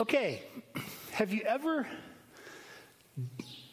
[0.00, 0.40] Okay,
[1.12, 1.86] have you ever,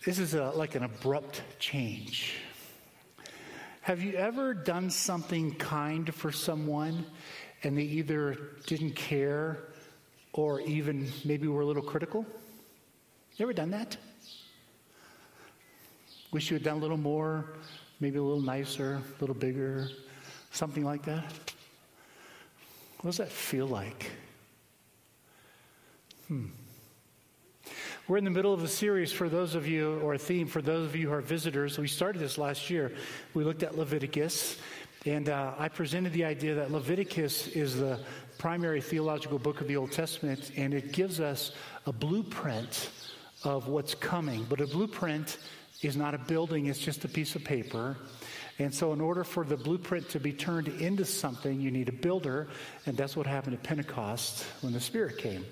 [0.06, 2.36] this is a, like an abrupt change.
[3.80, 7.06] Have you ever done something kind for someone
[7.64, 8.36] and they either
[8.66, 9.70] didn't care
[10.34, 12.26] or even maybe were a little critical?
[13.38, 13.96] You ever done that?
[16.34, 17.54] Wish you had done a little more,
[18.02, 19.88] maybe a little nicer, a little bigger,
[20.52, 21.24] something like that?
[23.00, 24.12] What does that feel like?
[26.28, 26.48] Hmm.
[28.10, 30.62] We're in the middle of a series for those of you, or a theme for
[30.62, 31.78] those of you who are visitors.
[31.78, 32.92] We started this last year.
[33.34, 34.58] We looked at Leviticus,
[35.06, 38.02] and uh, I presented the idea that Leviticus is the
[38.38, 41.54] primary theological book of the Old Testament, and it gives us
[41.86, 42.90] a blueprint
[43.46, 44.46] of what's coming.
[44.50, 45.38] But a blueprint
[45.82, 47.96] is not a building, it's just a piece of paper.
[48.60, 51.94] And so, in order for the blueprint to be turned into something, you need a
[51.94, 52.48] builder.
[52.88, 55.46] And that's what happened at Pentecost when the Spirit came.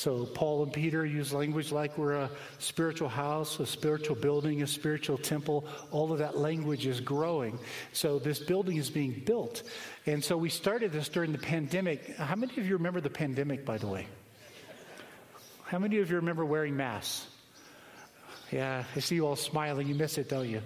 [0.00, 4.66] So, Paul and Peter use language like we're a spiritual house, a spiritual building, a
[4.66, 5.66] spiritual temple.
[5.90, 7.58] All of that language is growing.
[7.92, 9.62] So, this building is being built.
[10.06, 12.16] And so, we started this during the pandemic.
[12.16, 14.06] How many of you remember the pandemic, by the way?
[15.64, 17.26] How many of you remember wearing masks?
[18.50, 19.86] Yeah, I see you all smiling.
[19.86, 20.62] You miss it, don't you?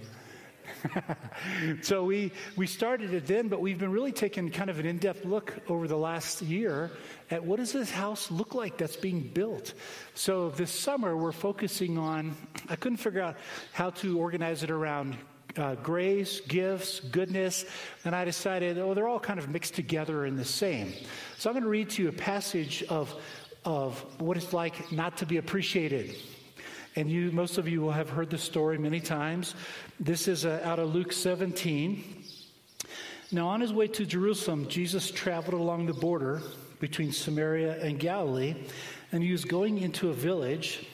[1.82, 4.98] so we, we started it then, but we've been really taking kind of an in
[4.98, 6.90] depth look over the last year
[7.30, 9.74] at what does this house look like that's being built.
[10.14, 12.36] So this summer, we're focusing on,
[12.68, 13.36] I couldn't figure out
[13.72, 15.16] how to organize it around
[15.56, 17.64] uh, grace, gifts, goodness,
[18.04, 20.92] and I decided, oh, they're all kind of mixed together in the same.
[21.38, 23.14] So I'm going to read to you a passage of,
[23.64, 26.16] of what it's like not to be appreciated.
[26.96, 29.56] And you, most of you will have heard the story many times.
[29.98, 32.22] This is uh, out of Luke 17.
[33.32, 36.40] Now, on his way to Jerusalem, Jesus traveled along the border
[36.78, 38.54] between Samaria and Galilee,
[39.10, 40.86] and he was going into a village.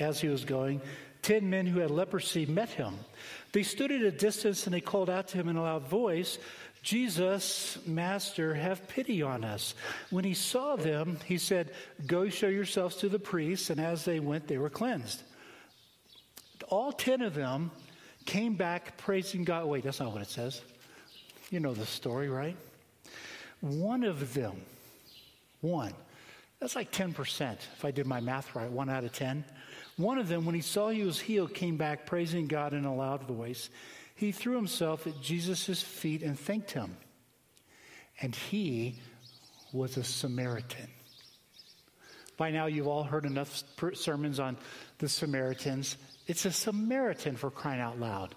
[0.00, 0.80] As he was going,
[1.22, 2.98] ten men who had leprosy met him.
[3.52, 6.36] They stood at a distance and they called out to him in a loud voice,
[6.82, 9.76] Jesus, Master, have pity on us.
[10.10, 11.70] When he saw them, he said,
[12.08, 13.70] Go show yourselves to the priests.
[13.70, 15.22] And as they went, they were cleansed
[16.74, 17.70] all 10 of them
[18.26, 19.66] came back praising God.
[19.66, 20.60] Wait, that's not what it says.
[21.50, 22.56] You know the story, right?
[23.60, 24.60] One of them,
[25.60, 25.94] one,
[26.58, 29.44] that's like 10%, if I did my math right, one out of 10.
[29.96, 32.94] One of them, when he saw he was healed, came back praising God in a
[32.94, 33.70] loud voice.
[34.16, 36.96] He threw himself at Jesus' feet and thanked him.
[38.20, 38.98] And he
[39.72, 40.88] was a Samaritan.
[42.36, 43.62] By now, you've all heard enough
[43.94, 44.56] sermons on
[44.98, 45.96] the Samaritans.
[46.26, 48.34] It's a Samaritan for crying out loud.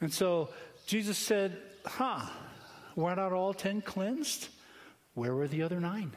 [0.00, 0.50] And so
[0.86, 2.26] Jesus said, Huh,
[2.94, 4.48] were not all ten cleansed?
[5.14, 6.12] Where were the other nine?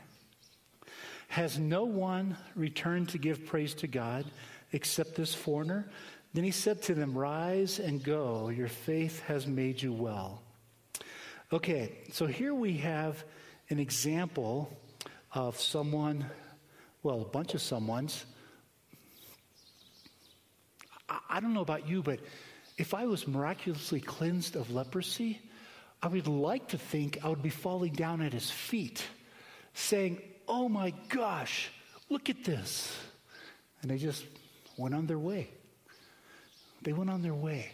[1.28, 4.26] Has no one returned to give praise to God
[4.74, 5.90] except this foreigner?
[6.34, 8.50] Then he said to them, Rise and go.
[8.50, 10.44] Your faith has made you well.
[11.52, 13.24] Okay, so here we have
[13.70, 14.78] an example
[15.34, 16.26] of someone,
[17.04, 18.26] well, a bunch of someone's
[21.30, 22.20] I, don't know about you, but
[22.78, 25.42] if I was miraculously cleansed of leprosy,
[26.02, 29.04] I would like to think I would be falling down at his feet,
[29.74, 31.70] saying, Oh my gosh,
[32.10, 32.96] look at this.
[33.82, 34.26] And they just
[34.78, 35.50] went on their way.
[36.82, 37.72] They went on their way.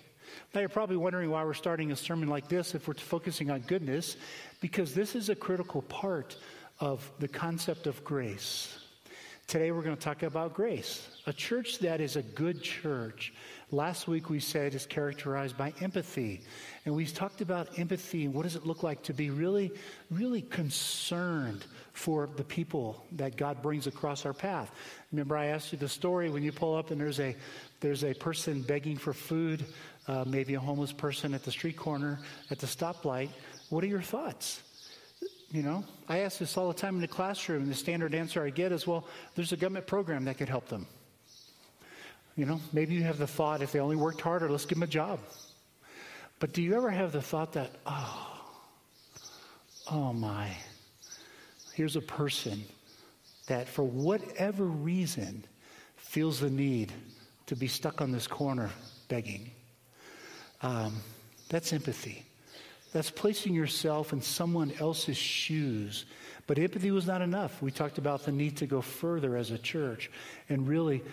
[0.54, 3.62] Now, you're probably wondering why we're starting a sermon like this if we're focusing on
[3.62, 4.18] goodness,
[4.60, 6.36] because this is a critical part
[6.80, 8.78] of the concept of grace.
[9.48, 11.08] Today, we're going to talk about grace.
[11.26, 13.34] A church that is a good church,
[13.72, 16.42] last week we said is characterized by empathy.
[16.84, 19.72] And we talked about empathy and what does it look like to be really,
[20.12, 21.64] really concerned
[21.94, 24.70] for the people that God brings across our path.
[25.14, 27.34] Remember, I asked you the story when you pull up and there's a,
[27.80, 29.64] there's a person begging for food,
[30.10, 32.20] uh, maybe a homeless person at the street corner,
[32.52, 33.30] at the stoplight.
[33.70, 34.62] What are your thoughts?
[35.52, 38.44] You know, I ask this all the time in the classroom, and the standard answer
[38.44, 40.86] I get is, well, there's a government program that could help them.
[42.36, 44.84] You know, maybe you have the thought if they only worked harder, let's give them
[44.84, 45.20] a job.
[46.40, 48.44] But do you ever have the thought that, oh,
[49.90, 50.52] oh my,
[51.74, 52.64] here's a person
[53.48, 55.46] that for whatever reason
[55.96, 56.92] feels the need
[57.46, 58.70] to be stuck on this corner
[59.08, 59.50] begging?
[60.62, 60.98] Um,
[61.50, 62.27] that's empathy.
[62.98, 66.06] That's placing yourself in someone else's shoes.
[66.48, 67.62] But empathy was not enough.
[67.62, 70.10] We talked about the need to go further as a church
[70.50, 71.04] and really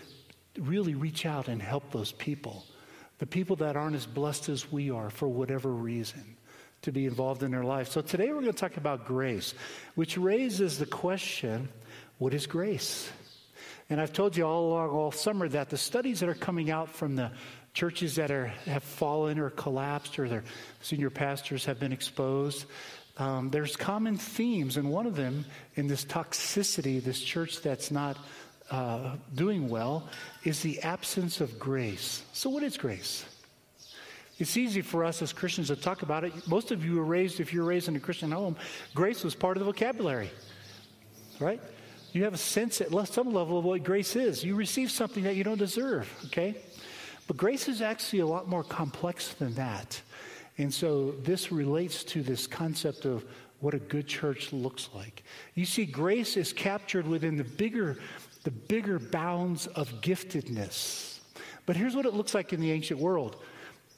[0.59, 2.65] really reach out and help those people.
[3.19, 6.39] The people that aren't as blessed as we are for whatever reason
[6.81, 7.91] to be involved in their life.
[7.91, 9.53] So today we're going to talk about grace,
[9.95, 11.69] which raises the question
[12.17, 13.11] what is grace?
[13.91, 16.89] And I've told you all along all summer that the studies that are coming out
[16.89, 17.33] from the
[17.75, 20.45] churches that are, have fallen or collapsed or their
[20.81, 22.67] senior pastors have been exposed,
[23.19, 24.77] um, there's common themes.
[24.77, 25.45] And one of them
[25.75, 28.17] in this toxicity, this church that's not
[28.71, 30.09] uh, doing well,
[30.45, 32.23] is the absence of grace.
[32.33, 33.27] So, what is grace?
[34.39, 36.49] It's easy for us as Christians to talk about it.
[36.49, 38.57] Most of you were raised, if you were raised in a Christian home,
[38.95, 40.31] grace was part of the vocabulary,
[41.39, 41.61] right?
[42.13, 44.43] You have a sense at some level of what grace is.
[44.43, 46.57] You receive something that you don't deserve, okay?
[47.27, 50.01] But grace is actually a lot more complex than that.
[50.59, 53.25] And so this relates to this concept of
[53.61, 55.25] what a good church looks like.
[55.55, 57.97] You see, grace is captured within the bigger,
[58.43, 61.19] the bigger bounds of giftedness.
[61.67, 63.43] But here's what it looks like in the ancient world.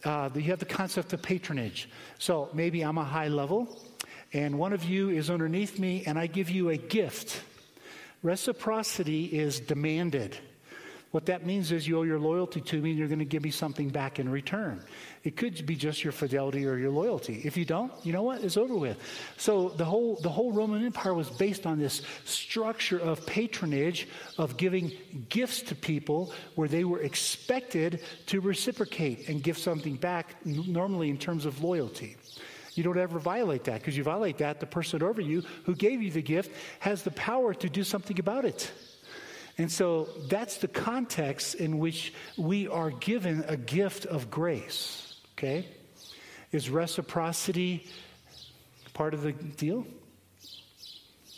[0.04, 1.88] Uh, you have the concept of patronage.
[2.18, 3.76] So maybe I'm a high level,
[4.32, 7.42] and one of you is underneath me, and I give you a gift.
[8.22, 10.38] Reciprocity is demanded.
[11.16, 13.42] What that means is you owe your loyalty to me and you're going to give
[13.42, 14.82] me something back in return.
[15.24, 17.40] It could be just your fidelity or your loyalty.
[17.42, 18.44] If you don't, you know what?
[18.44, 18.98] It's over with.
[19.38, 24.58] So the whole, the whole Roman Empire was based on this structure of patronage, of
[24.58, 24.92] giving
[25.30, 31.16] gifts to people where they were expected to reciprocate and give something back, normally in
[31.16, 32.18] terms of loyalty.
[32.74, 36.02] You don't ever violate that because you violate that, the person over you who gave
[36.02, 38.70] you the gift has the power to do something about it.
[39.58, 45.14] And so that's the context in which we are given a gift of grace.
[45.32, 45.66] Okay?
[46.52, 47.86] Is reciprocity
[48.92, 49.86] part of the deal?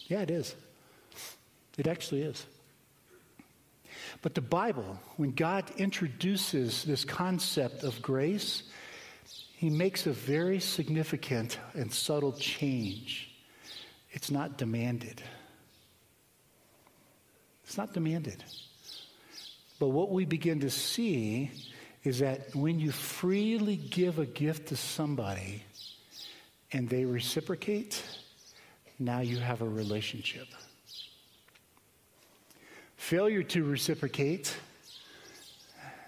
[0.06, 0.54] Yeah, it is.
[1.76, 2.44] It actually is.
[4.22, 8.64] But the Bible, when God introduces this concept of grace,
[9.54, 13.34] he makes a very significant and subtle change.
[14.10, 15.22] It's not demanded.
[17.68, 18.42] It's not demanded.
[19.78, 21.50] But what we begin to see
[22.02, 25.62] is that when you freely give a gift to somebody
[26.72, 28.02] and they reciprocate,
[28.98, 30.46] now you have a relationship.
[32.96, 34.56] Failure to reciprocate,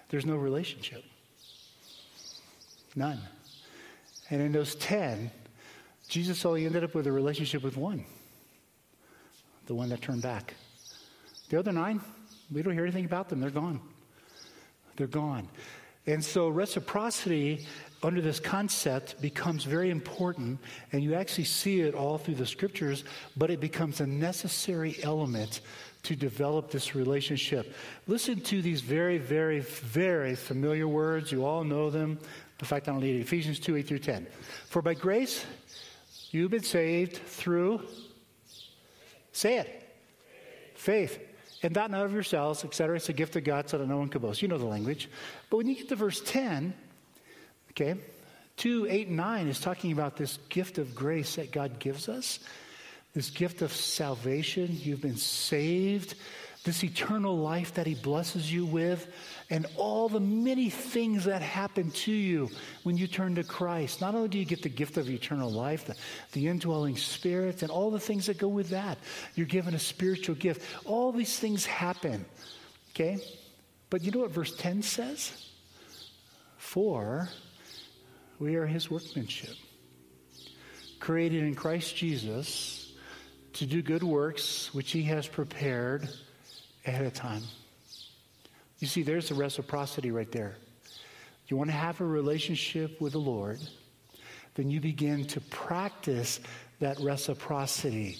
[0.09, 1.03] there's no relationship.
[2.95, 3.19] None.
[4.31, 5.29] And in those 10,
[6.07, 8.03] Jesus only ended up with a relationship with one
[9.67, 10.55] the one that turned back.
[11.51, 11.99] The other nine,
[12.49, 13.41] we don't hear anything about them.
[13.41, 13.81] They're gone.
[14.95, 15.49] They're gone.
[16.07, 17.67] And so reciprocity
[18.01, 20.59] under this concept becomes very important,
[20.93, 23.03] and you actually see it all through the scriptures,
[23.35, 25.59] but it becomes a necessary element
[26.03, 27.75] to develop this relationship.
[28.07, 31.33] Listen to these very, very, very familiar words.
[31.33, 32.17] You all know them.
[32.61, 33.23] In fact, I don't need it.
[33.23, 34.25] Ephesians 2 8 through 10.
[34.67, 35.45] For by grace
[36.29, 37.85] you've been saved through,
[39.33, 39.99] say it,
[40.75, 41.19] faith
[41.63, 42.95] and that not of yourselves, etc.
[42.95, 44.41] It's a gift of God so that no one can boast.
[44.41, 45.09] You know the language.
[45.49, 46.73] But when you get to verse 10,
[47.71, 47.95] okay,
[48.57, 52.39] 2, 8, and 9 is talking about this gift of grace that God gives us,
[53.13, 54.69] this gift of salvation.
[54.71, 56.15] You've been saved
[56.63, 59.07] this eternal life that He blesses you with,
[59.51, 62.49] and all the many things that happen to you
[62.83, 63.99] when you turn to Christ.
[63.99, 65.95] Not only do you get the gift of eternal life, the,
[66.31, 68.97] the indwelling spirit, and all the things that go with that,
[69.35, 70.61] you're given a spiritual gift.
[70.85, 72.25] All these things happen,
[72.91, 73.19] okay?
[73.89, 75.49] But you know what verse 10 says?
[76.57, 77.27] For
[78.39, 79.55] we are His workmanship,
[81.01, 82.93] created in Christ Jesus
[83.53, 86.07] to do good works which He has prepared
[86.85, 87.43] ahead of time.
[88.81, 90.55] You see, there's the reciprocity right there.
[91.47, 93.59] You want to have a relationship with the Lord,
[94.55, 96.39] then you begin to practice
[96.79, 98.17] that reciprocity.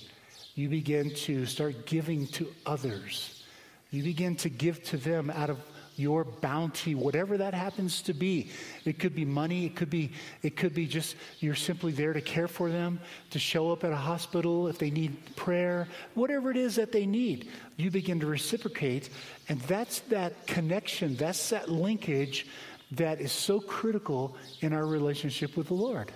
[0.53, 3.43] You begin to start giving to others.
[3.89, 5.57] You begin to give to them out of
[6.01, 8.49] your bounty, whatever that happens to be.
[8.83, 12.21] It could be money, it could be it could be just you're simply there to
[12.21, 16.57] care for them, to show up at a hospital if they need prayer, whatever it
[16.57, 17.49] is that they need.
[17.77, 19.09] You begin to reciprocate,
[19.47, 22.47] and that's that connection, that's that linkage
[22.91, 26.11] that is so critical in our relationship with the Lord.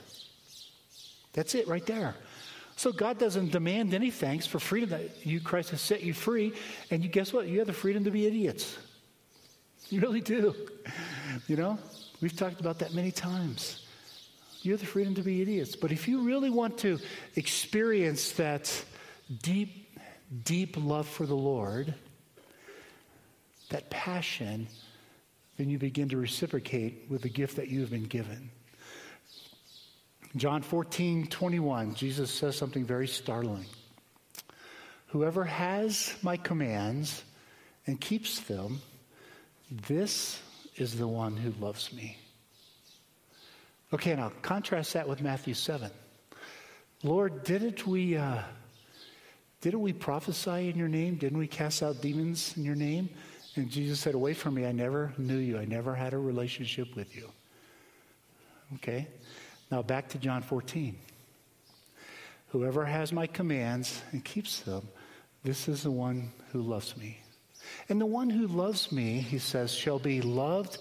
[1.34, 2.16] That's it right there.
[2.78, 6.54] So God doesn't demand any thanks for freedom that you Christ has set you free,
[6.92, 7.48] and you guess what?
[7.48, 8.78] You have the freedom to be idiots.
[9.90, 10.56] You really do.
[11.48, 11.80] You know,
[12.22, 13.86] we've talked about that many times.
[14.62, 15.76] You have the freedom to be idiots.
[15.76, 17.00] But if you really want to
[17.36, 18.84] experience that
[19.44, 20.00] deep,
[20.44, 21.94] deep love for the Lord,
[23.70, 24.68] that passion,
[25.58, 28.50] then you begin to reciprocate with the gift that you have been given.
[30.36, 33.66] John 14, 21, Jesus says something very startling.
[35.08, 37.24] Whoever has my commands
[37.88, 38.82] and keeps them,
[39.70, 40.42] this
[40.76, 42.18] is the one who loves me.
[43.94, 45.90] Okay, now contrast that with Matthew 7.
[47.04, 48.40] Lord, didn't we, uh,
[49.62, 51.16] didn't we prophesy in your name?
[51.16, 53.10] Didn't we cast out demons in your name?
[53.56, 55.58] And Jesus said, Away from me, I never knew you.
[55.58, 57.30] I never had a relationship with you.
[58.76, 59.08] Okay?
[59.72, 60.98] Now back to John 14.
[62.50, 64.88] Whoever has my commands and keeps them,
[65.44, 67.20] this is the one who loves me.
[67.90, 70.80] And the one who loves me, he says, shall be loved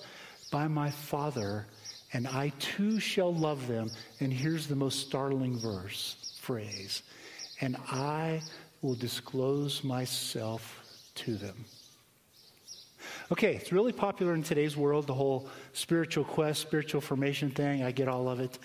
[0.50, 1.66] by my Father,
[2.12, 3.90] and I too shall love them.
[4.20, 7.02] And here's the most startling verse, phrase.
[7.60, 8.42] And I
[8.82, 11.64] will disclose myself to them.
[13.32, 17.82] Okay, it's really popular in today's world, the whole spiritual quest, spiritual formation thing.
[17.82, 18.58] I get all of it.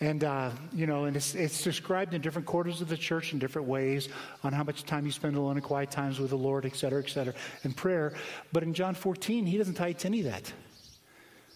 [0.00, 3.38] And, uh, you know, and it's, it's described in different quarters of the church in
[3.38, 4.10] different ways
[4.44, 7.02] on how much time you spend alone in quiet times with the Lord, et cetera,
[7.02, 7.32] et cetera,
[7.64, 8.12] and prayer.
[8.52, 10.52] But in John 14, he doesn't tie it to any of that.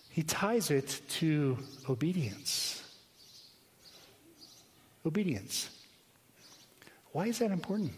[0.08, 2.82] He ties it to obedience.
[5.04, 5.70] Obedience.
[7.12, 7.92] Why is that important?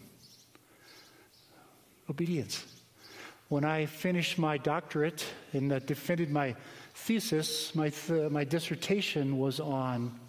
[2.09, 2.65] Obedience.
[3.47, 6.55] When I finished my doctorate and uh, defended my
[6.95, 10.19] thesis, my, th- my dissertation was on,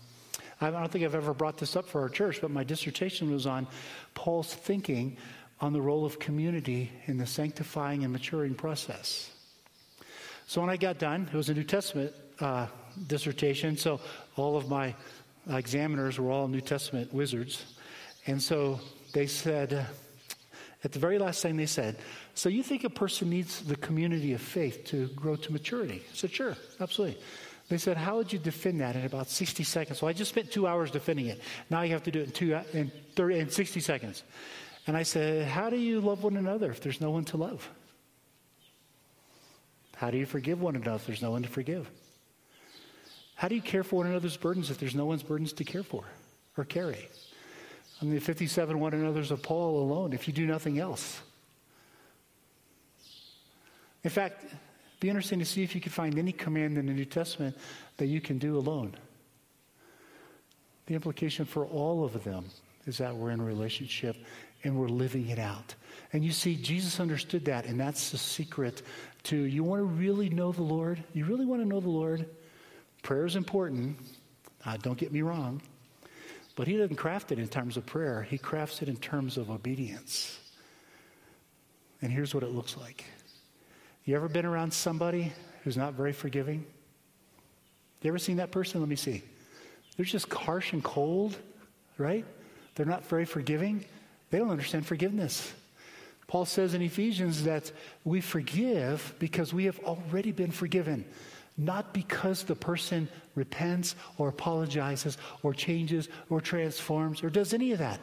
[0.60, 3.46] I don't think I've ever brought this up for our church, but my dissertation was
[3.46, 3.66] on
[4.14, 5.16] Paul's thinking
[5.60, 9.30] on the role of community in the sanctifying and maturing process.
[10.46, 12.66] So when I got done, it was a New Testament uh,
[13.06, 14.00] dissertation, so
[14.36, 14.94] all of my
[15.50, 17.74] examiners were all New Testament wizards.
[18.26, 18.80] And so
[19.12, 19.86] they said,
[20.82, 21.96] at the very last thing they said,
[22.34, 26.02] so you think a person needs the community of faith to grow to maturity?
[26.10, 27.20] I said, sure, absolutely.
[27.68, 30.02] They said, how would you defend that in about 60 seconds?
[30.02, 31.40] Well, I just spent two hours defending it.
[31.70, 34.22] Now you have to do it in, two, in, 30, in 60 seconds.
[34.86, 37.68] And I said, how do you love one another if there's no one to love?
[39.96, 41.88] How do you forgive one another if there's no one to forgive?
[43.36, 45.82] How do you care for one another's burdens if there's no one's burdens to care
[45.82, 46.04] for
[46.58, 47.08] or carry?
[48.00, 51.20] I mean, 57 one another's of Paul alone if you do nothing else.
[54.02, 54.44] In fact,
[55.04, 57.54] be interesting to see if you can find any command in the New Testament
[57.98, 58.96] that you can do alone.
[60.86, 62.46] The implication for all of them
[62.86, 64.16] is that we're in a relationship
[64.62, 65.74] and we're living it out.
[66.14, 68.80] And you see, Jesus understood that, and that's the secret
[69.24, 71.04] to you want to really know the Lord?
[71.12, 72.24] You really want to know the Lord?
[73.02, 73.98] Prayer is important.
[74.64, 75.60] Uh, don't get me wrong.
[76.56, 79.50] But he doesn't craft it in terms of prayer, he crafts it in terms of
[79.50, 80.40] obedience.
[82.00, 83.04] And here's what it looks like
[84.04, 85.32] you ever been around somebody
[85.62, 86.66] who's not very forgiving?
[88.02, 88.80] You ever seen that person?
[88.80, 89.22] Let me see.
[89.96, 91.36] They're just harsh and cold,
[91.96, 92.24] right?
[92.74, 93.84] They're not very forgiving.
[94.30, 95.52] They don't understand forgiveness.
[96.26, 97.70] Paul says in Ephesians that
[98.04, 101.04] we forgive because we have already been forgiven,
[101.56, 107.78] not because the person repents or apologizes or changes or transforms or does any of
[107.78, 108.00] that.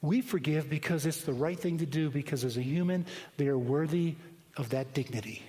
[0.00, 3.58] We forgive because it's the right thing to do because as a human, they are
[3.58, 4.14] worthy
[4.56, 5.42] of that dignity.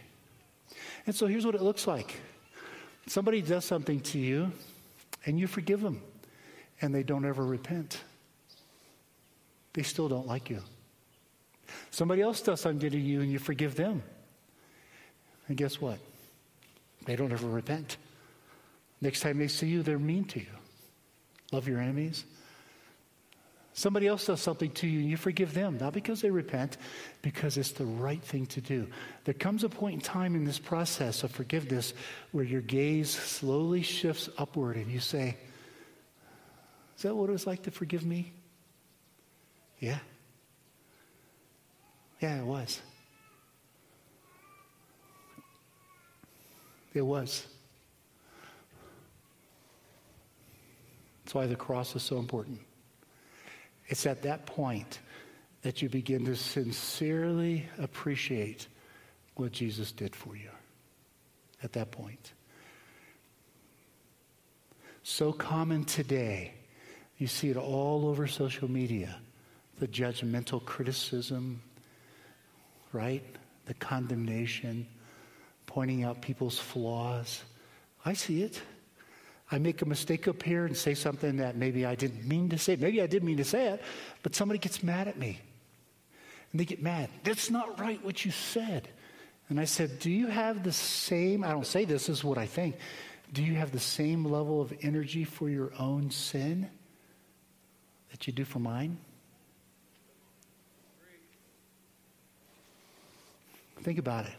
[1.05, 2.15] And so here's what it looks like
[3.05, 4.51] somebody does something to you,
[5.25, 6.01] and you forgive them,
[6.81, 8.01] and they don't ever repent.
[9.73, 10.61] They still don't like you.
[11.91, 14.03] Somebody else does something to you, and you forgive them.
[15.47, 15.99] And guess what?
[17.05, 17.97] They don't ever repent.
[18.99, 20.45] Next time they see you, they're mean to you.
[21.51, 22.25] Love your enemies.
[23.77, 26.77] Somebody else does something to you and you forgive them, not because they repent,
[27.21, 28.87] because it's the right thing to do.
[29.23, 31.93] There comes a point in time in this process of forgiveness
[32.31, 35.37] where your gaze slowly shifts upward and you say,
[36.95, 38.33] Is that what it was like to forgive me?
[39.77, 39.99] Yeah.
[42.19, 42.81] Yeah, it was.
[46.95, 47.45] It was.
[51.23, 52.59] That's why the cross is so important.
[53.87, 54.99] It's at that point
[55.61, 58.67] that you begin to sincerely appreciate
[59.35, 60.49] what Jesus did for you.
[61.63, 62.33] At that point.
[65.03, 66.53] So common today.
[67.17, 69.17] You see it all over social media.
[69.79, 71.61] The judgmental criticism,
[72.91, 73.23] right?
[73.65, 74.87] The condemnation,
[75.65, 77.43] pointing out people's flaws.
[78.05, 78.61] I see it.
[79.49, 82.57] I make a mistake up here and say something that maybe I didn't mean to
[82.57, 82.75] say.
[82.75, 83.81] Maybe I did mean to say it,
[84.21, 85.39] but somebody gets mad at me.
[86.51, 87.09] And they get mad.
[87.23, 88.89] That's not right what you said.
[89.49, 92.37] And I said, Do you have the same, I don't say this, this is what
[92.37, 92.75] I think.
[93.33, 96.69] Do you have the same level of energy for your own sin
[98.11, 98.97] that you do for mine?
[103.81, 104.33] Think about it.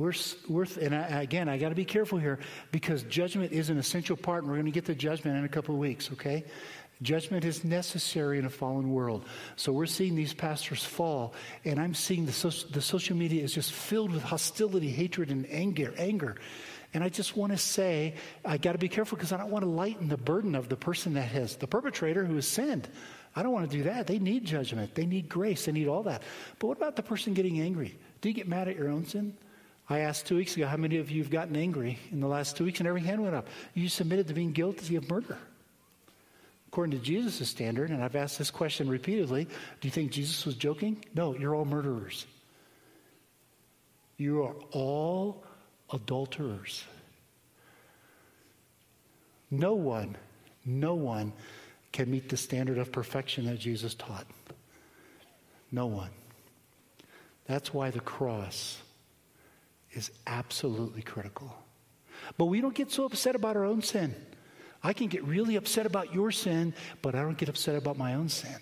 [0.00, 0.14] We're,
[0.48, 2.38] we're and I, again, I got to be careful here
[2.72, 5.48] because judgment is an essential part, and we're going to get to judgment in a
[5.48, 6.42] couple of weeks, okay?
[7.02, 9.26] Judgment is necessary in a fallen world.
[9.56, 11.34] So we're seeing these pastors fall,
[11.66, 15.46] and I'm seeing the, so, the social media is just filled with hostility, hatred, and
[15.50, 15.92] anger.
[15.98, 16.36] anger.
[16.94, 19.66] And I just want to say, I got to be careful because I don't want
[19.66, 22.88] to lighten the burden of the person that has, the perpetrator who has sinned.
[23.36, 24.06] I don't want to do that.
[24.06, 26.22] They need judgment, they need grace, they need all that.
[26.58, 27.98] But what about the person getting angry?
[28.22, 29.36] Do you get mad at your own sin?
[29.90, 32.56] I asked two weeks ago, how many of you have gotten angry in the last
[32.56, 32.78] two weeks?
[32.78, 33.48] And every hand went up.
[33.74, 35.36] You submitted to being guilty of murder.
[36.68, 40.54] According to Jesus' standard, and I've asked this question repeatedly, do you think Jesus was
[40.54, 41.04] joking?
[41.12, 42.24] No, you're all murderers.
[44.16, 45.42] You are all
[45.92, 46.84] adulterers.
[49.50, 50.16] No one,
[50.64, 51.32] no one
[51.90, 54.26] can meet the standard of perfection that Jesus taught.
[55.72, 56.10] No one.
[57.46, 58.80] That's why the cross
[59.92, 61.54] is absolutely critical.
[62.36, 64.14] But we don't get so upset about our own sin.
[64.82, 68.14] I can get really upset about your sin, but I don't get upset about my
[68.14, 68.56] own sin.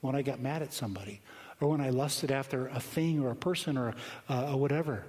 [0.00, 1.20] When I got mad at somebody,
[1.60, 3.94] or when I lusted after a thing or a person or
[4.28, 5.04] uh, whatever.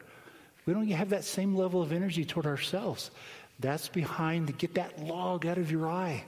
[0.66, 3.12] We don't have that same level of energy toward ourselves.
[3.60, 6.24] That's behind to get that log out of your eye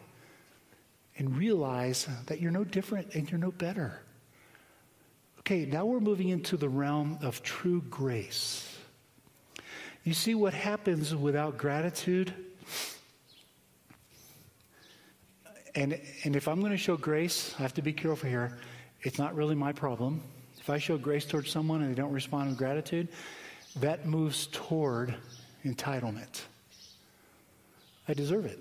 [1.18, 4.00] and realize that you're no different and you're no better.
[5.40, 8.73] Okay, now we're moving into the realm of true grace.
[10.04, 12.34] You see what happens without gratitude?
[15.76, 18.60] And, and if I'm going to show grace, I have to be careful here.
[19.02, 20.22] It's not really my problem.
[20.60, 23.08] If I show grace towards someone and they don't respond with gratitude,
[23.78, 25.16] that moves toward
[25.66, 26.42] entitlement.
[28.08, 28.60] I deserve it.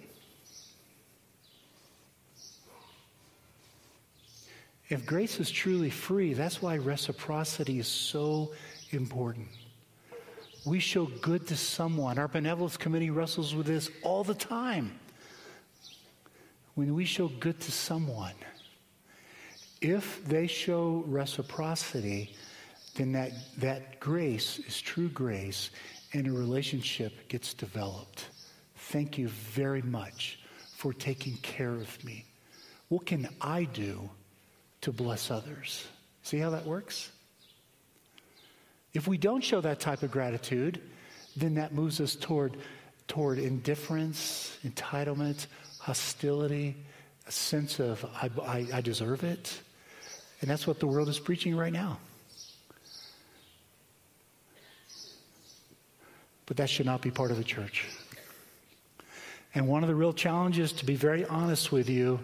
[4.88, 8.52] If grace is truly free, that's why reciprocity is so
[8.90, 9.48] important
[10.64, 12.18] we show good to someone.
[12.18, 14.98] Our benevolence committee wrestles with this all the time.
[16.74, 18.34] When we show good to someone,
[19.80, 22.34] if they show reciprocity,
[22.94, 25.70] then that, that grace is true grace
[26.12, 28.26] and a relationship gets developed.
[28.76, 30.38] Thank you very much
[30.76, 32.24] for taking care of me.
[32.88, 34.10] What can I do
[34.82, 35.86] to bless others?
[36.22, 37.11] See how that works?
[38.94, 40.80] If we don't show that type of gratitude,
[41.36, 42.56] then that moves us toward,
[43.08, 45.46] toward indifference, entitlement,
[45.78, 46.76] hostility,
[47.26, 49.60] a sense of, I, I, I deserve it.
[50.40, 51.98] And that's what the world is preaching right now.
[56.46, 57.86] But that should not be part of the church.
[59.54, 62.20] And one of the real challenges, to be very honest with you,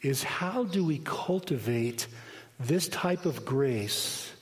[0.00, 2.06] is how do we cultivate
[2.58, 4.32] this type of grace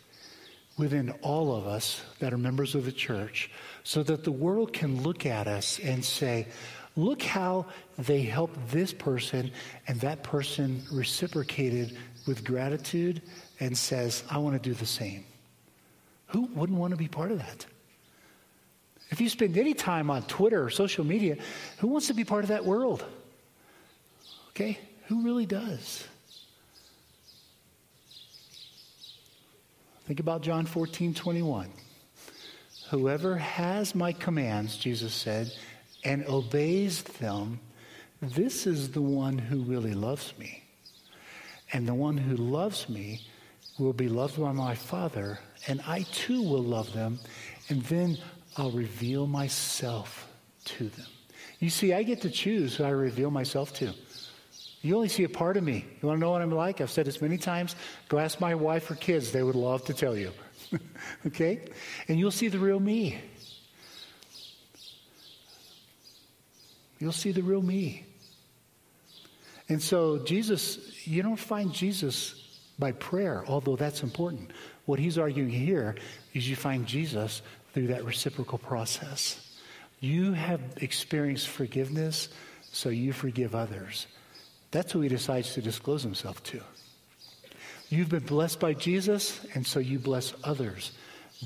[0.80, 3.50] within all of us that are members of the church
[3.84, 6.48] so that the world can look at us and say,
[6.96, 7.66] look how
[7.98, 9.52] they helped this person
[9.86, 13.22] and that person reciprocated with gratitude
[13.60, 15.24] and says, I want to do the same.
[16.28, 17.66] Who wouldn't want to be part of that?
[19.10, 21.36] If you spend any time on Twitter or social media,
[21.78, 23.04] who wants to be part of that world?
[24.50, 24.78] Okay?
[25.06, 26.04] Who really does?
[30.10, 31.70] Think about John 14, 21.
[32.88, 35.52] Whoever has my commands, Jesus said,
[36.02, 37.60] and obeys them,
[38.20, 40.64] this is the one who really loves me.
[41.72, 43.20] And the one who loves me
[43.78, 47.20] will be loved by my Father, and I too will love them,
[47.68, 48.18] and then
[48.56, 50.26] I'll reveal myself
[50.64, 51.06] to them.
[51.60, 53.94] You see, I get to choose who I reveal myself to.
[54.82, 55.84] You only see a part of me.
[56.00, 56.80] You want to know what I'm like?
[56.80, 57.76] I've said this many times.
[58.08, 60.32] Go ask my wife or kids, they would love to tell you.
[61.26, 61.60] okay?
[62.08, 63.18] And you'll see the real me.
[66.98, 68.06] You'll see the real me.
[69.68, 72.34] And so, Jesus, you don't find Jesus
[72.78, 74.50] by prayer, although that's important.
[74.86, 75.96] What he's arguing here
[76.34, 79.58] is you find Jesus through that reciprocal process.
[80.00, 82.30] You have experienced forgiveness,
[82.72, 84.06] so you forgive others.
[84.70, 86.60] That's who he decides to disclose himself to.
[87.88, 90.92] You've been blessed by Jesus, and so you bless others.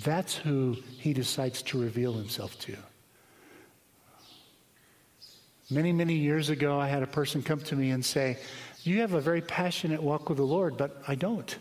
[0.03, 2.77] That's who he decides to reveal himself to.
[5.71, 8.37] Many, many years ago, I had a person come to me and say,
[8.83, 11.57] You have a very passionate walk with the Lord, but I don't.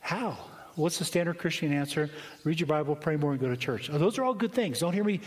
[0.00, 0.36] How?
[0.76, 2.10] What's the standard Christian answer?
[2.44, 3.90] Read your Bible, pray more, and go to church.
[3.92, 4.78] Oh, those are all good things.
[4.78, 5.20] Don't hear me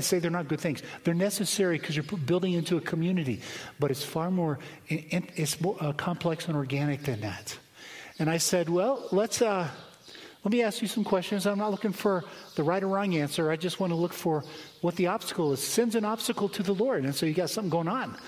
[0.00, 0.82] say they're not good things.
[1.02, 3.40] They're necessary because you're building into a community,
[3.78, 7.58] but it's far more, it's more uh, complex and organic than that.
[8.18, 9.68] And I said, well, let's, uh,
[10.44, 11.46] Let me ask you some questions.
[11.46, 12.22] I'm not looking for
[12.54, 13.50] the right or wrong answer.
[13.50, 14.44] I just want to look for
[14.82, 15.60] what the obstacle is.
[15.60, 18.18] Sin's an obstacle to the Lord, and so you got something going on.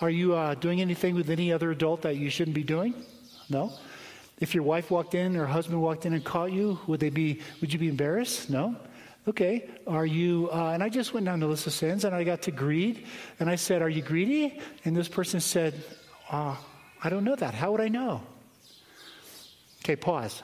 [0.00, 2.94] Are you uh, doing anything with any other adult that you shouldn't be doing?
[3.50, 3.72] No.
[4.38, 7.40] If your wife walked in or husband walked in and caught you, would they be?
[7.60, 8.50] Would you be embarrassed?
[8.50, 8.76] No.
[9.28, 9.68] Okay.
[9.86, 10.50] Are you?
[10.52, 13.06] Uh, and I just went down the list of sins, and I got to greed,
[13.40, 15.74] and I said, "Are you greedy?" And this person said,
[16.30, 16.56] uh,
[17.02, 17.54] "I don't know that.
[17.54, 18.22] How would I know?"
[19.82, 19.96] Okay.
[19.96, 20.42] Pause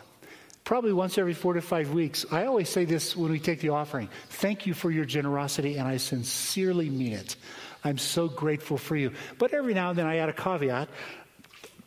[0.64, 2.24] probably once every four to five weeks.
[2.30, 5.86] I always say this when we take the offering thank you for your generosity, and
[5.86, 7.36] I sincerely mean it.
[7.84, 9.12] I'm so grateful for you.
[9.38, 10.88] But every now and then I add a caveat.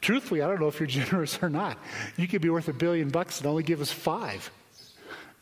[0.06, 1.80] Truthfully, I don't know if you're generous or not.
[2.16, 4.52] You could be worth a billion bucks and only give us five.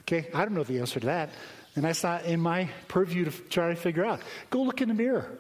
[0.03, 1.31] Okay, I don't know the answer to that.
[1.75, 4.21] And that's not in my purview to try to figure out.
[4.51, 5.37] Go look in the mirror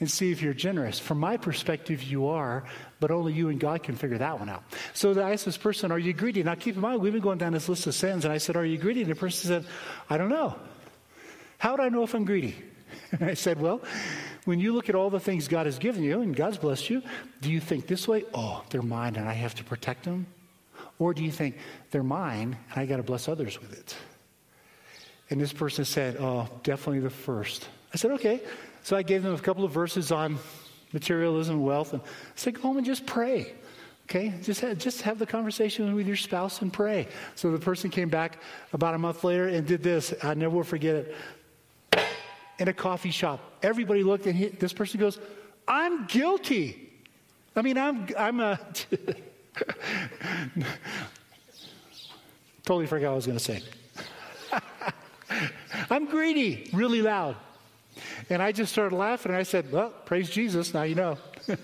[0.00, 0.98] and see if you're generous.
[0.98, 2.64] From my perspective, you are,
[3.00, 4.64] but only you and God can figure that one out.
[4.92, 6.42] So I asked this person, Are you greedy?
[6.42, 8.54] Now keep in mind, we've been going down this list of sins, and I said,
[8.54, 9.00] Are you greedy?
[9.00, 9.64] And the person said,
[10.10, 10.56] I don't know.
[11.56, 12.54] How would I know if I'm greedy?
[13.12, 13.80] And I said, Well,
[14.48, 17.02] when you look at all the things God has given you and God's blessed you,
[17.42, 18.24] do you think this way?
[18.32, 20.26] Oh, they're mine and I have to protect them?
[20.98, 21.58] Or do you think
[21.90, 23.94] they're mine and I got to bless others with it?
[25.28, 27.68] And this person said, Oh, definitely the first.
[27.92, 28.40] I said, Okay.
[28.84, 30.38] So I gave them a couple of verses on
[30.94, 31.92] materialism wealth.
[31.92, 32.06] And I
[32.36, 33.52] said, Go home and just pray.
[34.08, 37.08] Okay, just have, just have the conversation with your spouse and pray.
[37.34, 38.38] So the person came back
[38.72, 40.14] about a month later and did this.
[40.22, 41.14] I never will forget it.
[42.58, 45.18] In a coffee shop, everybody looked, and he, this person goes,
[45.66, 46.90] "I'm guilty."
[47.54, 48.60] I mean, I'm I'm a
[52.64, 53.62] totally forgot what I was going to say.
[55.90, 57.36] I'm greedy, really loud.
[58.30, 61.18] And I just started laughing and I said, Well, praise Jesus, now you know.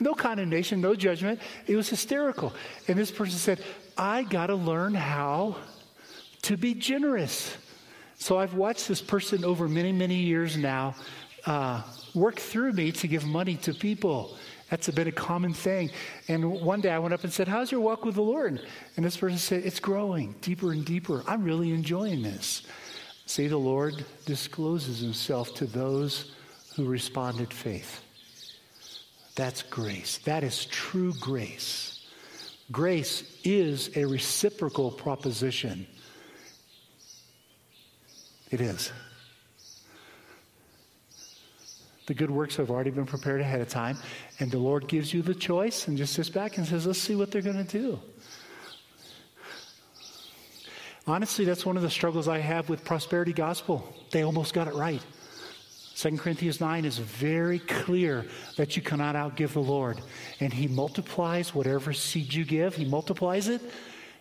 [0.00, 1.40] no condemnation, no judgment.
[1.66, 2.52] It was hysterical.
[2.88, 3.62] And this person said,
[3.96, 5.56] I got to learn how
[6.42, 7.56] to be generous.
[8.18, 10.94] So I've watched this person over many, many years now
[11.46, 11.82] uh,
[12.14, 14.36] work through me to give money to people.
[14.70, 15.90] That's been a common thing.
[16.28, 18.60] And one day I went up and said, How's your walk with the Lord?
[18.96, 21.22] And this person said, It's growing deeper and deeper.
[21.26, 22.62] I'm really enjoying this.
[23.26, 26.32] See, the Lord discloses himself to those
[26.74, 28.02] who respond responded faith.
[29.34, 30.18] That's grace.
[30.18, 32.06] That is true grace.
[32.72, 35.86] Grace is a reciprocal proposition.
[38.50, 38.92] It is.
[42.06, 43.98] The good works have already been prepared ahead of time,
[44.38, 47.16] and the Lord gives you the choice and just sits back and says, Let's see
[47.16, 47.98] what they're going to do.
[51.08, 53.92] Honestly, that's one of the struggles I have with prosperity gospel.
[54.10, 55.02] They almost got it right.
[55.96, 60.00] 2 Corinthians 9 is very clear that you cannot outgive the Lord.
[60.40, 63.62] And He multiplies whatever seed you give, He multiplies it.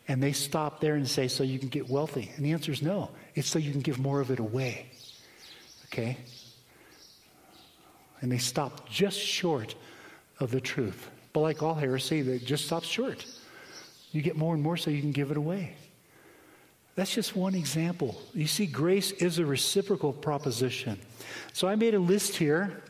[0.08, 2.32] And they stop there and say, So you can get wealthy.
[2.36, 3.12] And the answer is no.
[3.34, 4.88] It's so you can give more of it away.
[5.86, 6.18] Okay?
[8.22, 9.76] And they stop just short
[10.40, 11.10] of the truth.
[11.34, 13.26] But like all heresy, they just stop short.
[14.12, 15.76] You get more and more so you can give it away.
[16.96, 18.22] That's just one example.
[18.34, 20.98] You see, grace is a reciprocal proposition.
[21.52, 22.82] So I made a list here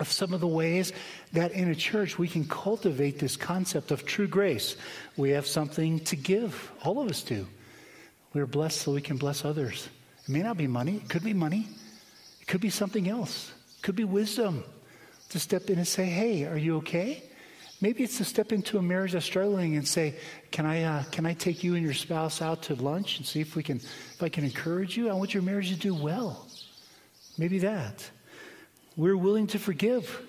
[0.00, 0.92] of some of the ways
[1.32, 4.76] that in a church we can cultivate this concept of true grace.
[5.16, 7.46] We have something to give, all of us do.
[8.34, 9.88] We're blessed so we can bless others.
[10.24, 11.66] It may not be money, it could be money,
[12.40, 14.64] it could be something else, it could be wisdom
[15.30, 17.22] to step in and say, Hey, are you okay?
[17.80, 20.16] Maybe it's to step into a marriage that's struggling and say,
[20.50, 23.40] "Can I uh, can I take you and your spouse out to lunch and see
[23.40, 25.08] if we can if I can encourage you?
[25.08, 26.48] I want your marriage to do well."
[27.36, 28.10] Maybe that.
[28.98, 30.20] We're willing to forgive.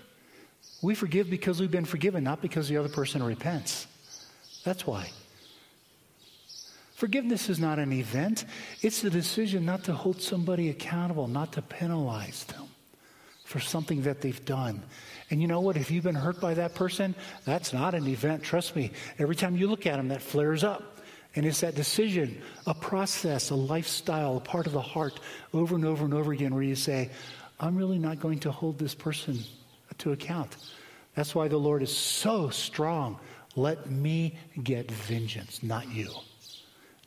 [0.82, 3.88] We forgive because we've been forgiven, not because the other person repents.
[4.64, 5.10] That's why.
[6.94, 8.46] Forgiveness is not an event.
[8.82, 12.68] It's a decision not to hold somebody accountable, not to penalize them
[13.44, 14.84] for something that they've done.
[15.32, 15.76] And you know what?
[15.76, 18.44] If you've been hurt by that person, that's not an event.
[18.44, 18.92] Trust me.
[19.18, 21.00] Every time you look at them, that flares up.
[21.36, 25.20] And it's that decision, a process, a lifestyle, a part of the heart
[25.54, 27.10] over and over and over again where you say,
[27.60, 29.40] I'm really not going to hold this person
[30.00, 30.56] to account.
[31.16, 33.20] That's why the Lord is so strong.
[33.56, 36.12] Let me get vengeance, not you.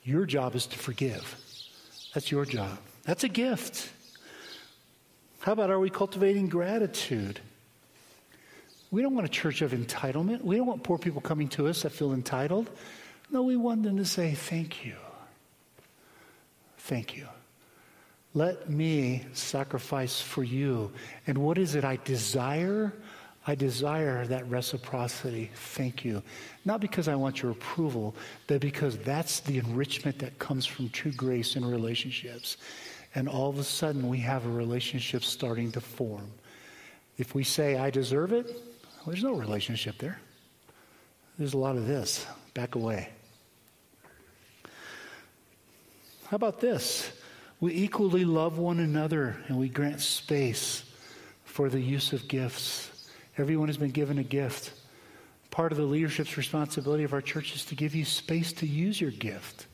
[0.04, 1.36] Your job is to forgive.
[2.12, 2.78] That's your job.
[3.04, 3.90] That's a gift.
[5.40, 7.40] How about are we cultivating gratitude?
[8.90, 10.42] We don't want a church of entitlement.
[10.42, 12.68] We don't want poor people coming to us that feel entitled.
[13.30, 14.96] No, we want them to say, Thank you.
[16.76, 17.26] Thank you.
[18.34, 20.90] Let me sacrifice for you.
[21.26, 22.94] And what is it I desire?
[23.46, 25.50] I desire that reciprocity.
[25.54, 26.22] Thank you.
[26.64, 28.14] Not because I want your approval,
[28.46, 32.56] but because that's the enrichment that comes from true grace in relationships.
[33.14, 36.30] And all of a sudden, we have a relationship starting to form.
[37.18, 40.18] If we say, I deserve it, well, there's no relationship there.
[41.38, 42.26] There's a lot of this.
[42.54, 43.10] Back away.
[46.28, 47.12] How about this?
[47.62, 50.82] We equally love one another and we grant space
[51.44, 53.08] for the use of gifts.
[53.38, 54.72] Everyone has been given a gift.
[55.52, 59.00] Part of the leadership's responsibility of our church is to give you space to use
[59.00, 59.68] your gift.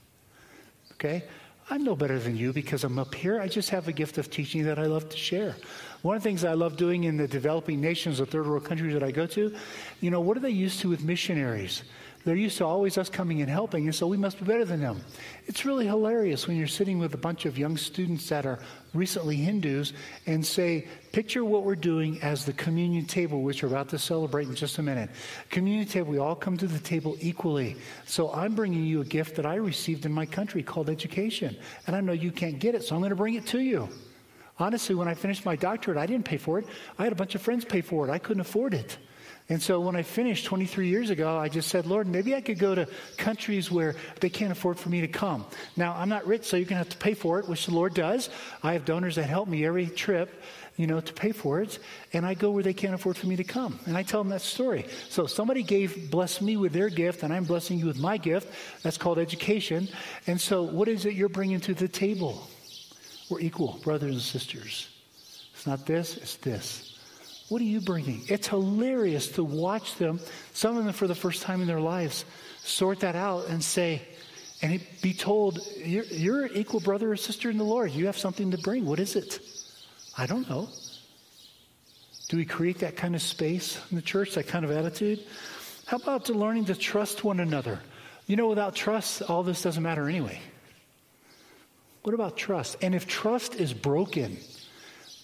[0.92, 1.24] Okay?
[1.70, 3.40] I'm no better than you because I'm up here.
[3.40, 5.57] I just have a gift of teaching that I love to share.
[6.03, 8.92] One of the things I love doing in the developing nations, the third world countries
[8.92, 9.55] that I go to,
[10.03, 11.85] you know, what are they used to with missionaries?
[12.29, 14.81] They're used to always us coming and helping, and so we must be better than
[14.81, 15.01] them.
[15.47, 18.59] It's really hilarious when you're sitting with a bunch of young students that are
[18.93, 19.95] recently Hindus
[20.27, 24.47] and say, Picture what we're doing as the communion table, which we're about to celebrate
[24.47, 25.09] in just a minute.
[25.49, 27.77] Communion table, we all come to the table equally.
[28.05, 31.57] So I'm bringing you a gift that I received in my country called education.
[31.87, 33.88] And I know you can't get it, so I'm going to bring it to you.
[34.59, 36.67] Honestly, when I finished my doctorate, I didn't pay for it.
[36.99, 38.11] I had a bunch of friends pay for it.
[38.11, 38.99] I couldn't afford it.
[39.51, 42.59] And so when I finished 23 years ago, I just said, Lord, maybe I could
[42.59, 45.47] go to countries where they can't afford for me to come.
[45.75, 47.73] Now, I'm not rich, so you're going to have to pay for it, which the
[47.73, 48.29] Lord does.
[48.63, 50.43] I have donors that help me every trip,
[50.77, 51.79] you know, to pay for it.
[52.13, 53.81] And I go where they can't afford for me to come.
[53.87, 54.85] And I tell them that story.
[55.09, 58.53] So somebody gave, blessed me with their gift, and I'm blessing you with my gift.
[58.83, 59.89] That's called education.
[60.27, 62.47] And so what is it you're bringing to the table?
[63.31, 64.89] We're equal, brothers and sisters.
[65.55, 66.88] It's not this, it's this.
[67.49, 68.23] What are you bringing?
[68.29, 70.21] It's hilarious to watch them,
[70.53, 72.25] some of them for the first time in their lives,
[72.63, 74.03] sort that out and say,
[74.61, 77.93] and be told, you're, you're an equal brother or sister in the Lord.
[77.93, 78.85] You have something to bring.
[78.85, 79.41] What is it?
[80.17, 80.69] I don't know.
[82.29, 85.25] Do we create that kind of space in the church, that kind of attitude?
[85.87, 87.81] How about to learning to trust one another?
[88.27, 90.39] You know, without trust, all this doesn't matter anyway.
[92.03, 92.77] What about trust?
[92.83, 94.37] And if trust is broken,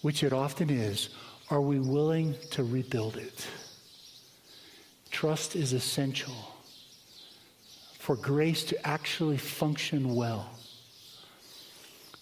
[0.01, 1.11] which it often is,
[1.51, 3.47] are we willing to rebuild it?
[5.11, 6.35] Trust is essential
[7.99, 10.51] for grace to actually function well.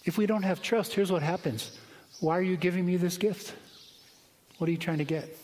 [0.05, 1.77] If we don't have trust, here's what happens.
[2.19, 3.53] Why are you giving me this gift?
[4.57, 5.37] What are you trying to get?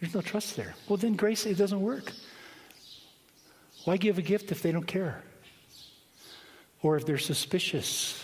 [0.00, 0.74] There's no trust there.
[0.88, 2.12] Well, then grace, it doesn't work.
[3.84, 5.22] Why give a gift if they don't care?
[6.82, 8.22] Or if they're suspicious?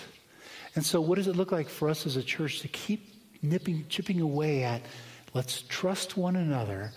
[0.74, 3.11] And so, what does it look like for us as a church to keep
[3.42, 4.82] nipping, chipping away at
[5.34, 6.92] let's trust one another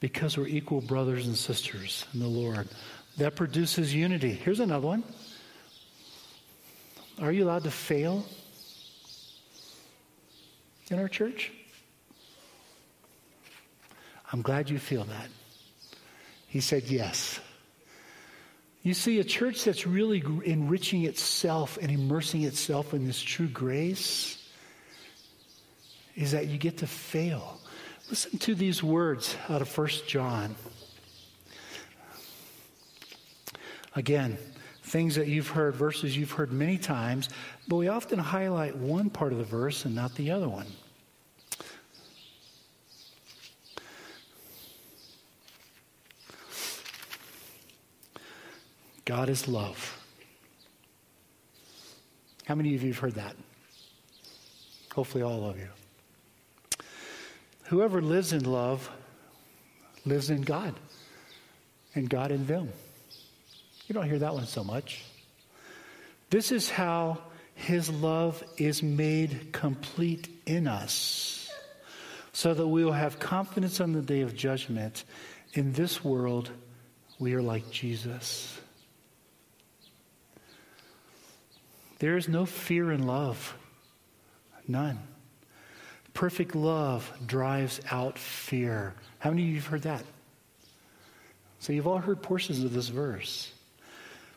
[0.00, 2.68] because we're equal brothers and sisters in the Lord.
[3.18, 4.32] That produces unity.
[4.32, 5.04] Here's another one.
[7.20, 8.24] Are you allowed to fail
[10.90, 11.52] in our church?
[14.32, 15.28] I'm glad you feel that.
[16.46, 17.40] He said yes.
[18.82, 24.39] You see, a church that's really enriching itself and immersing itself in this true grace
[26.16, 27.60] is that you get to fail.
[28.08, 30.54] Listen to these words out of First John.
[33.94, 34.38] Again,
[34.82, 37.28] things that you've heard, verses you've heard many times,
[37.68, 40.66] but we often highlight one part of the verse and not the other one.
[49.04, 49.96] God is love.
[52.44, 53.34] How many of you have heard that?
[54.94, 55.68] Hopefully, all of you.
[57.70, 58.90] Whoever lives in love
[60.04, 60.74] lives in God,
[61.94, 62.68] and God in them.
[63.86, 65.04] You don't hear that one so much.
[66.30, 67.18] This is how
[67.54, 71.48] his love is made complete in us,
[72.32, 75.04] so that we will have confidence on the day of judgment.
[75.52, 76.50] In this world,
[77.20, 78.58] we are like Jesus.
[82.00, 83.54] There is no fear in love,
[84.66, 84.98] none.
[86.14, 88.94] Perfect love drives out fear.
[89.20, 90.04] How many of you have heard that?
[91.60, 93.52] So you've all heard portions of this verse.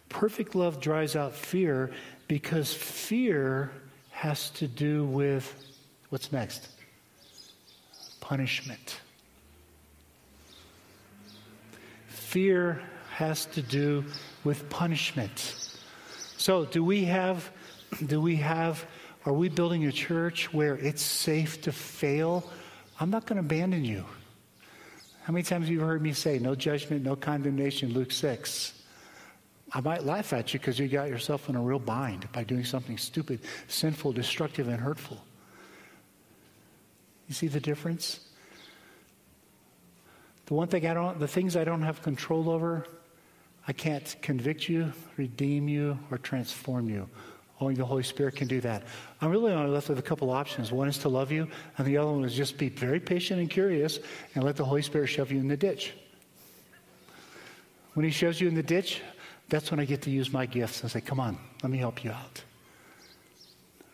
[0.09, 1.91] Perfect love drives out fear
[2.27, 3.71] because fear
[4.11, 5.55] has to do with
[6.09, 6.67] what's next?
[8.19, 8.99] Punishment.
[12.07, 12.81] Fear
[13.15, 14.05] has to do
[14.43, 15.55] with punishment.
[16.37, 17.51] So do we have
[18.05, 18.85] do we have
[19.25, 22.49] are we building a church where it's safe to fail?
[22.99, 24.05] I'm not going to abandon you.
[25.23, 28.81] How many times have you heard me say, no judgment, no condemnation, Luke 6?
[29.71, 32.65] I might laugh at you because you got yourself in a real bind by doing
[32.65, 35.23] something stupid, sinful, destructive, and hurtful.
[37.27, 38.19] You see the difference?
[40.45, 42.85] The one thing I don't, the things I don't have control over,
[43.65, 47.09] I can't convict you, redeem you, or transform you.
[47.63, 48.83] Only the Holy Spirit can do that.
[49.21, 50.73] I'm really only left with a couple options.
[50.73, 51.47] One is to love you,
[51.77, 53.99] and the other one is just be very patient and curious
[54.35, 55.93] and let the Holy Spirit shove you in the ditch.
[57.93, 59.01] When He shoves you in the ditch,
[59.47, 62.03] that's when I get to use my gifts and say, Come on, let me help
[62.03, 62.43] you out.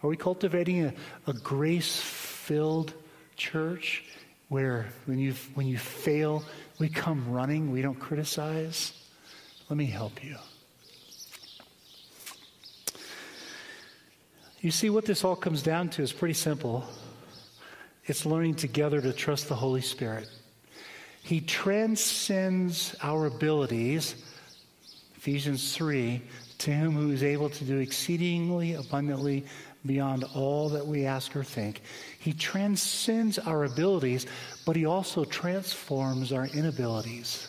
[0.01, 0.93] Are we cultivating a,
[1.27, 2.93] a grace filled
[3.35, 4.03] church
[4.47, 6.43] where when you, when you fail,
[6.79, 8.93] we come running, we don't criticize?
[9.69, 10.37] Let me help you.
[14.61, 16.85] You see, what this all comes down to is pretty simple
[18.05, 20.27] it's learning together to trust the Holy Spirit.
[21.21, 24.15] He transcends our abilities,
[25.15, 26.19] Ephesians 3,
[26.57, 29.45] to him who is able to do exceedingly abundantly
[29.85, 31.83] beyond all that we ask or think.
[32.19, 34.25] He transcends our abilities,
[34.65, 37.47] but he also transforms our inabilities.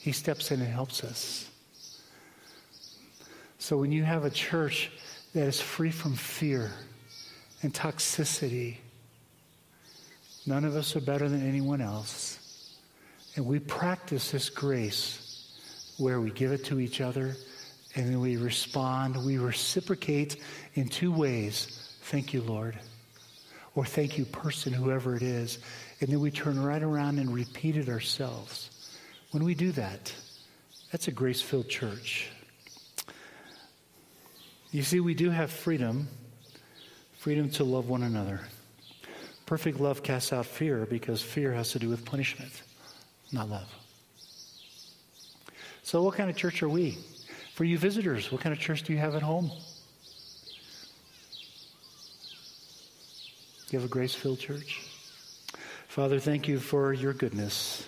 [0.00, 1.51] He steps in and helps us.
[3.62, 4.90] So when you have a church
[5.34, 6.72] that is free from fear
[7.62, 8.78] and toxicity,
[10.44, 12.74] none of us are better than anyone else.
[13.36, 17.36] And we practice this grace where we give it to each other
[17.94, 19.24] and then we respond.
[19.24, 20.38] We reciprocate
[20.74, 21.96] in two ways.
[22.02, 22.76] Thank you, Lord.
[23.76, 25.60] Or thank you, person, whoever it is.
[26.00, 28.70] And then we turn right around and repeat it ourselves.
[29.30, 30.12] When we do that,
[30.90, 32.28] that's a grace filled church.
[34.72, 36.08] You see, we do have freedom
[37.18, 38.40] freedom to love one another.
[39.46, 42.50] Perfect love casts out fear because fear has to do with punishment,
[43.30, 43.68] not love.
[45.84, 46.98] So, what kind of church are we?
[47.54, 49.52] For you visitors, what kind of church do you have at home?
[53.70, 54.82] You have a grace filled church?
[55.88, 57.86] Father, thank you for your goodness.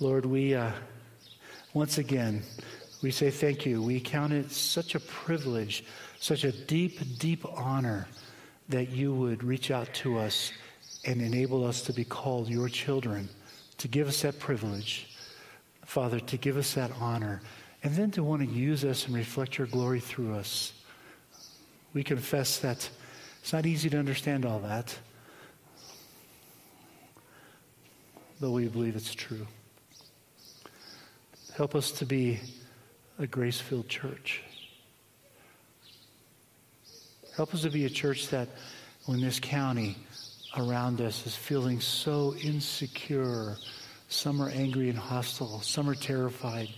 [0.00, 0.72] Lord, we uh,
[1.72, 2.42] once again
[3.02, 3.82] we say thank you.
[3.82, 5.84] We count it such a privilege,
[6.18, 8.08] such a deep, deep honor
[8.68, 10.52] that you would reach out to us
[11.04, 13.28] and enable us to be called your children,
[13.78, 15.08] to give us that privilege,
[15.84, 17.42] Father, to give us that honor,
[17.84, 20.72] and then to want to use us and reflect your glory through us.
[21.94, 22.88] We confess that
[23.40, 24.98] it's not easy to understand all that,
[28.40, 29.46] but we believe it's true.
[31.54, 32.40] Help us to be
[33.18, 34.42] a grace filled church.
[37.34, 38.48] Help us to be a church that,
[39.06, 39.96] when this county
[40.56, 43.56] around us is feeling so insecure,
[44.08, 46.68] some are angry and hostile, some are terrified,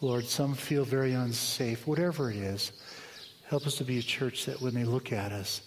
[0.00, 2.72] Lord, some feel very unsafe, whatever it is,
[3.48, 5.62] help us to be a church that when they look at us,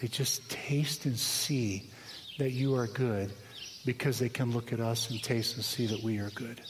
[0.00, 1.90] they just taste and see
[2.38, 3.32] that you are good
[3.84, 6.60] because they can look at us and taste and see that we are good.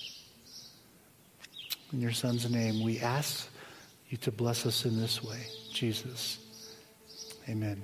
[1.92, 3.48] In your son's name, we ask
[4.09, 5.46] you to bless us in this way.
[5.72, 6.38] Jesus.
[7.48, 7.83] Amen.